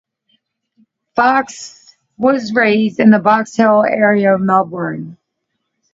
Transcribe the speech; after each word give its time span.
Fox 1.15 1.95
was 2.17 2.55
raised 2.55 2.99
in 2.99 3.11
the 3.11 3.19
Box 3.19 3.55
Hill 3.55 3.83
area 3.83 4.33
of 4.33 4.41
Melbourne. 4.41 5.17